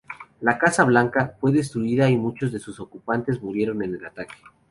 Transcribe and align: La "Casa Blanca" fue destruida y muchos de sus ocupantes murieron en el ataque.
La 0.39 0.57
"Casa 0.57 0.83
Blanca" 0.83 1.37
fue 1.39 1.51
destruida 1.51 2.09
y 2.09 2.17
muchos 2.17 2.51
de 2.51 2.57
sus 2.57 2.79
ocupantes 2.79 3.39
murieron 3.39 3.83
en 3.83 3.93
el 3.93 4.03
ataque. 4.03 4.33